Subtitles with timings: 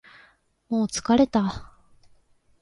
[0.67, 1.71] もう疲れた